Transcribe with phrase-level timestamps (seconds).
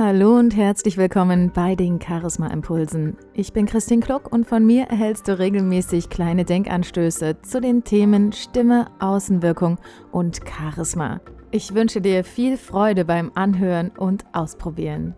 [0.00, 3.16] Hallo und herzlich willkommen bei den Charisma Impulsen.
[3.34, 8.30] Ich bin Christine Kluck und von mir erhältst du regelmäßig kleine Denkanstöße zu den Themen
[8.30, 9.80] Stimme, Außenwirkung
[10.12, 11.20] und Charisma.
[11.50, 15.16] Ich wünsche dir viel Freude beim Anhören und Ausprobieren.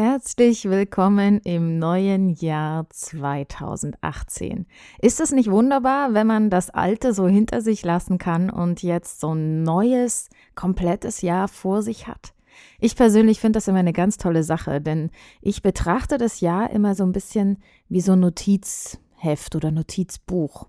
[0.00, 4.64] Herzlich willkommen im neuen Jahr 2018.
[5.02, 9.18] Ist es nicht wunderbar, wenn man das Alte so hinter sich lassen kann und jetzt
[9.18, 12.32] so ein neues, komplettes Jahr vor sich hat?
[12.78, 15.10] Ich persönlich finde das immer eine ganz tolle Sache, denn
[15.42, 20.68] ich betrachte das Jahr immer so ein bisschen wie so ein Notizheft oder Notizbuch.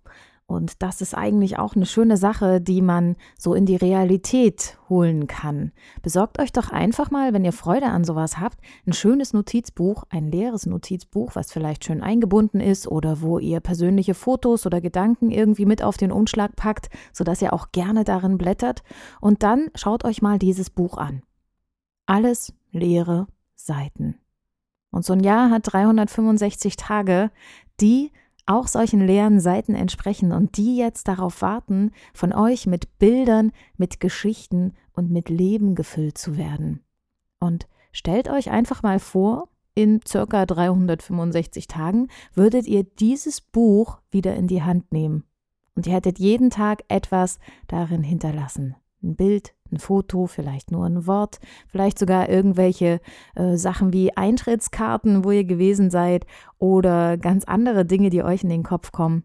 [0.49, 5.27] Und das ist eigentlich auch eine schöne Sache, die man so in die Realität holen
[5.27, 5.71] kann.
[6.01, 10.31] Besorgt euch doch einfach mal, wenn ihr Freude an sowas habt, ein schönes Notizbuch, ein
[10.31, 15.67] leeres Notizbuch, was vielleicht schön eingebunden ist oder wo ihr persönliche Fotos oder Gedanken irgendwie
[15.67, 18.81] mit auf den Umschlag packt, sodass ihr auch gerne darin blättert.
[19.21, 21.21] Und dann schaut euch mal dieses Buch an.
[22.07, 24.15] Alles leere Seiten.
[24.89, 27.29] Und so ein Jahr hat 365 Tage,
[27.79, 28.11] die
[28.49, 33.99] auch solchen leeren Seiten entsprechen und die jetzt darauf warten, von euch mit Bildern, mit
[33.99, 36.81] Geschichten und mit Leben gefüllt zu werden.
[37.39, 44.35] Und stellt euch einfach mal vor, in circa 365 Tagen würdet ihr dieses Buch wieder
[44.35, 45.23] in die Hand nehmen.
[45.75, 51.07] Und ihr hättet jeden Tag etwas darin hinterlassen ein Bild, ein Foto, vielleicht nur ein
[51.07, 53.01] Wort, vielleicht sogar irgendwelche
[53.35, 56.25] äh, Sachen wie Eintrittskarten, wo ihr gewesen seid
[56.57, 59.23] oder ganz andere Dinge, die euch in den Kopf kommen.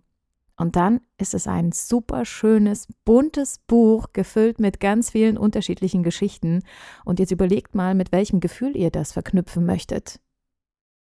[0.57, 6.63] Und dann ist es ein super schönes, buntes Buch, gefüllt mit ganz vielen unterschiedlichen Geschichten.
[7.05, 10.21] Und jetzt überlegt mal, mit welchem Gefühl ihr das verknüpfen möchtet.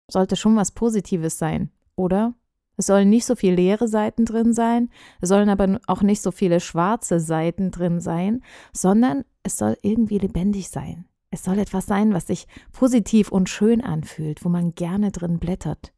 [0.09, 2.33] Sollte schon was Positives sein, oder?
[2.77, 4.89] Es sollen nicht so viele leere Seiten drin sein,
[5.21, 10.17] es sollen aber auch nicht so viele schwarze Seiten drin sein, sondern es soll irgendwie
[10.17, 11.05] lebendig sein.
[11.29, 15.93] Es soll etwas sein, was sich positiv und schön anfühlt, wo man gerne drin blättert.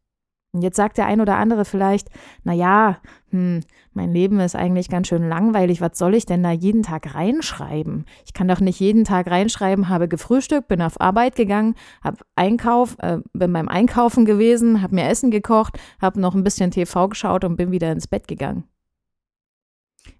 [0.56, 2.10] Und jetzt sagt der ein oder andere vielleicht,
[2.46, 3.02] na ja,
[3.32, 3.60] hm,
[3.92, 8.06] mein Leben ist eigentlich ganz schön langweilig, was soll ich denn da jeden Tag reinschreiben?
[8.26, 12.96] Ich kann doch nicht jeden Tag reinschreiben, habe gefrühstückt, bin auf Arbeit gegangen, habe Einkauf,
[13.00, 17.44] äh, bin beim Einkaufen gewesen, habe mir Essen gekocht, habe noch ein bisschen TV geschaut
[17.44, 18.64] und bin wieder ins Bett gegangen.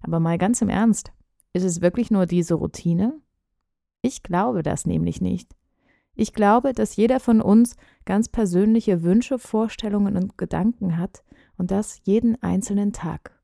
[0.02, 1.12] Aber mal ganz im Ernst,
[1.54, 3.14] ist es wirklich nur diese Routine?
[4.02, 5.56] Ich glaube das nämlich nicht.
[6.16, 11.22] Ich glaube, dass jeder von uns ganz persönliche Wünsche, Vorstellungen und Gedanken hat
[11.58, 13.38] und das jeden einzelnen Tag.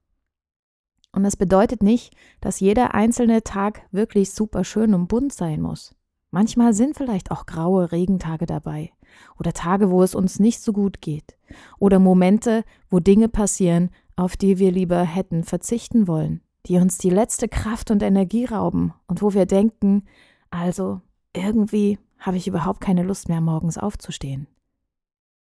[1.14, 5.94] Und das bedeutet nicht, dass jeder einzelne Tag wirklich super schön und bunt sein muss.
[6.30, 8.90] Manchmal sind vielleicht auch graue Regentage dabei
[9.38, 11.36] oder Tage, wo es uns nicht so gut geht
[11.78, 17.10] oder Momente, wo Dinge passieren, auf die wir lieber hätten verzichten wollen, die uns die
[17.10, 20.04] letzte Kraft und Energie rauben und wo wir denken,
[20.48, 21.02] also
[21.34, 24.46] irgendwie habe ich überhaupt keine Lust mehr, morgens aufzustehen.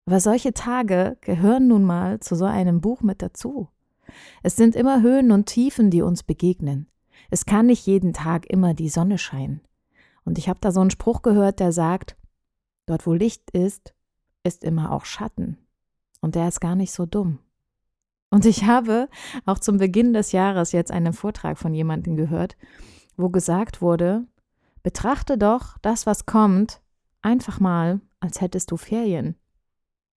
[0.07, 3.69] Aber solche Tage gehören nun mal zu so einem Buch mit dazu.
[4.43, 6.89] Es sind immer Höhen und Tiefen, die uns begegnen.
[7.31, 9.61] Es kann nicht jeden Tag immer die Sonne scheinen.
[10.25, 12.17] Und ich habe da so einen Spruch gehört, der sagt,
[12.87, 13.95] dort wo Licht ist,
[14.43, 15.59] ist immer auch Schatten.
[16.21, 17.39] Und der ist gar nicht so dumm.
[18.31, 19.09] Und ich habe
[19.45, 22.57] auch zum Beginn des Jahres jetzt einen Vortrag von jemandem gehört,
[23.17, 24.25] wo gesagt wurde,
[24.83, 26.81] Betrachte doch das, was kommt,
[27.23, 29.37] einfach mal, als hättest du Ferien.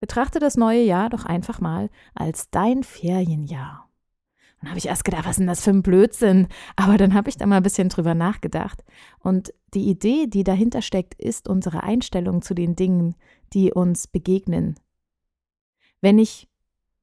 [0.00, 3.89] Betrachte das neue Jahr doch einfach mal als dein Ferienjahr.
[4.61, 6.47] Dann habe ich erst gedacht, was ist denn das für ein Blödsinn?
[6.77, 8.84] Aber dann habe ich da mal ein bisschen drüber nachgedacht.
[9.19, 13.17] Und die Idee, die dahinter steckt, ist unsere Einstellung zu den Dingen,
[13.53, 14.77] die uns begegnen.
[16.01, 16.49] Wenn ich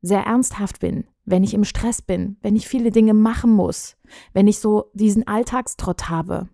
[0.01, 3.97] sehr ernsthaft bin, wenn ich im Stress bin, wenn ich viele Dinge machen muss,
[4.33, 6.47] wenn ich so diesen Alltagstrott habe,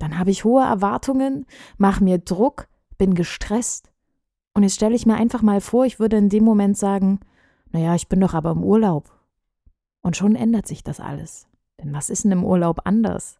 [0.00, 1.46] dann habe ich hohe Erwartungen,
[1.76, 2.68] mache mir Druck,
[2.98, 3.92] bin gestresst.
[4.54, 7.20] Und jetzt stelle ich mir einfach mal vor, ich würde in dem Moment sagen,
[7.70, 9.12] naja, ich bin doch aber im Urlaub.
[10.00, 11.46] Und schon ändert sich das alles.
[11.78, 13.38] Denn was ist denn im Urlaub anders?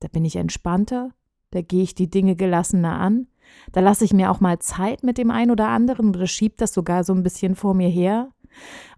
[0.00, 1.10] Da bin ich entspannter,
[1.50, 3.26] da gehe ich die Dinge gelassener an,
[3.72, 6.74] da lasse ich mir auch mal Zeit mit dem einen oder anderen oder schiebe das
[6.74, 8.30] sogar so ein bisschen vor mir her.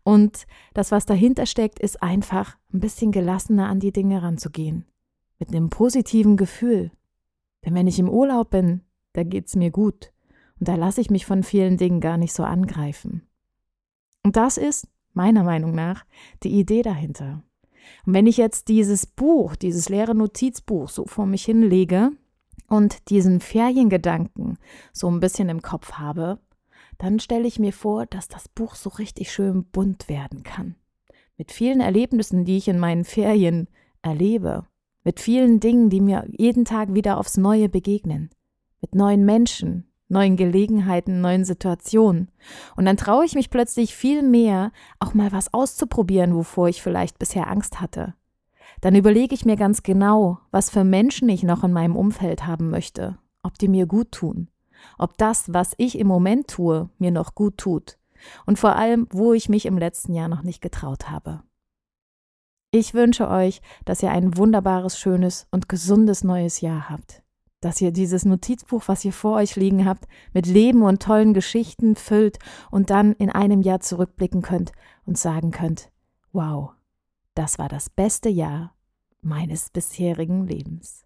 [0.03, 4.87] Und das, was dahinter steckt, ist einfach ein bisschen gelassener an die Dinge ranzugehen
[5.39, 6.91] mit einem positiven Gefühl.
[7.65, 10.13] Denn wenn ich im Urlaub bin, da geht's mir gut
[10.59, 13.27] und da lasse ich mich von vielen Dingen gar nicht so angreifen.
[14.23, 16.05] Und das ist, meiner Meinung nach,
[16.43, 17.43] die Idee dahinter.
[18.05, 22.11] Und wenn ich jetzt dieses Buch, dieses leere Notizbuch so vor mich hinlege
[22.69, 24.59] und diesen Feriengedanken
[24.93, 26.39] so ein bisschen im Kopf habe,
[26.99, 30.77] dann stelle ich mir vor, dass das Buch so richtig schön bunt werden kann.
[31.37, 33.69] Mit vielen Erlebnissen, die ich in meinen Ferien
[34.03, 34.67] erlebe,
[35.07, 38.29] mit vielen Dingen, die mir jeden Tag wieder aufs Neue begegnen,
[38.81, 42.33] mit neuen Menschen, neuen Gelegenheiten, neuen Situationen.
[42.75, 47.21] Und dann traue ich mich plötzlich viel mehr, auch mal was auszuprobieren, wovor ich vielleicht
[47.21, 48.15] bisher Angst hatte.
[48.81, 52.69] Dann überlege ich mir ganz genau, was für Menschen ich noch in meinem Umfeld haben
[52.71, 54.49] möchte, ob die mir gut tun,
[54.99, 57.97] ob das, was ich im Moment tue, mir noch gut tut
[58.45, 61.45] und vor allem, wo ich mich im letzten Jahr noch nicht getraut habe.
[62.79, 67.23] Ich wünsche euch, dass ihr ein wunderbares, schönes und gesundes neues Jahr habt
[67.63, 71.97] dass ihr dieses Notizbuch, was ihr vor euch liegen habt, mit Leben und tollen Geschichten
[71.97, 72.39] füllt
[72.71, 74.73] und dann in einem Jahr zurückblicken könnt
[75.05, 75.91] und sagen könnt,
[76.33, 76.73] wow,
[77.35, 78.77] das war das beste Jahr
[79.21, 81.06] meines bisherigen Lebens.